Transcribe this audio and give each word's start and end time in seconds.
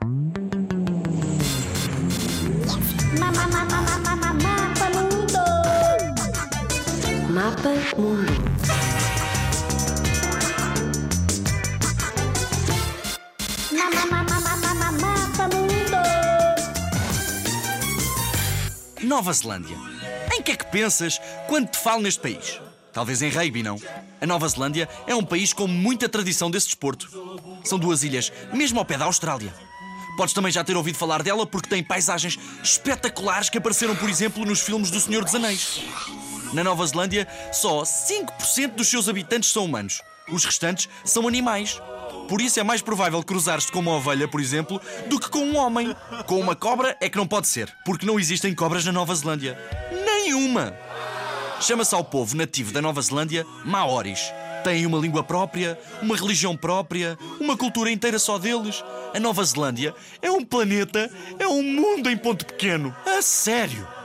Mapa 0.00 0.40
Mundo. 0.40 0.60
Mapa 3.18 4.88
Mundo. 4.88 5.38
Mapa 15.00 15.48
Mundo. 15.48 15.96
Nova 19.02 19.32
Zelândia. 19.32 19.76
Em 20.32 20.42
que 20.42 20.52
é 20.52 20.56
que 20.56 20.64
pensas 20.66 21.20
quando 21.46 21.68
te 21.68 21.78
falo 21.78 22.02
neste 22.02 22.20
país? 22.20 22.60
Talvez 22.92 23.20
em 23.22 23.30
rugby, 23.30 23.62
não? 23.62 23.76
A 24.20 24.26
Nova 24.26 24.48
Zelândia 24.48 24.88
é 25.06 25.14
um 25.14 25.24
país 25.24 25.52
com 25.52 25.66
muita 25.66 26.08
tradição 26.08 26.50
desse 26.50 26.66
desporto. 26.66 27.08
São 27.64 27.78
duas 27.78 28.02
ilhas, 28.02 28.32
mesmo 28.52 28.78
ao 28.78 28.84
pé 28.84 28.96
da 28.96 29.04
Austrália. 29.04 29.54
Podes 30.16 30.34
também 30.34 30.52
já 30.52 30.62
ter 30.62 30.76
ouvido 30.76 30.98
falar 30.98 31.22
dela 31.22 31.46
porque 31.46 31.68
tem 31.68 31.82
paisagens 31.82 32.38
espetaculares 32.62 33.48
que 33.48 33.58
apareceram, 33.58 33.96
por 33.96 34.08
exemplo, 34.08 34.44
nos 34.44 34.60
filmes 34.60 34.90
do 34.90 35.00
Senhor 35.00 35.24
dos 35.24 35.34
Anéis. 35.34 35.80
Na 36.52 36.64
Nova 36.64 36.84
Zelândia, 36.86 37.28
só 37.52 37.82
5% 37.82 38.74
dos 38.74 38.88
seus 38.88 39.08
habitantes 39.08 39.50
são 39.50 39.64
humanos. 39.64 40.02
Os 40.28 40.44
restantes 40.44 40.88
são 41.04 41.26
animais. 41.26 41.80
Por 42.28 42.40
isso 42.40 42.60
é 42.60 42.62
mais 42.62 42.82
provável 42.82 43.22
cruzar-se 43.22 43.70
com 43.70 43.80
uma 43.80 43.92
ovelha, 43.92 44.28
por 44.28 44.40
exemplo, 44.40 44.80
do 45.08 45.18
que 45.18 45.28
com 45.28 45.40
um 45.40 45.56
homem. 45.56 45.94
Com 46.26 46.38
uma 46.38 46.54
cobra 46.54 46.96
é 47.00 47.08
que 47.08 47.16
não 47.16 47.26
pode 47.26 47.48
ser, 47.48 47.72
porque 47.84 48.06
não 48.06 48.18
existem 48.20 48.54
cobras 48.54 48.84
na 48.84 48.92
Nova 48.92 49.14
Zelândia. 49.14 49.58
Nenhuma! 50.04 50.74
Chama-se 51.60 51.94
ao 51.94 52.04
povo 52.04 52.36
nativo 52.36 52.72
da 52.72 52.80
Nova 52.80 53.02
Zelândia 53.02 53.44
Maoris. 53.64 54.32
Têm 54.64 54.86
uma 54.86 54.98
língua 54.98 55.22
própria, 55.22 55.78
uma 56.02 56.16
religião 56.16 56.56
própria, 56.56 57.18
uma 57.40 57.56
cultura 57.56 57.90
inteira 57.90 58.18
só 58.18 58.38
deles. 58.38 58.84
A 59.14 59.20
Nova 59.20 59.42
Zelândia 59.44 59.94
é 60.20 60.30
um 60.30 60.44
planeta, 60.44 61.10
é 61.38 61.46
um 61.46 61.62
mundo 61.62 62.10
em 62.10 62.16
ponto 62.16 62.44
pequeno. 62.44 62.94
A 63.06 63.22
sério! 63.22 63.99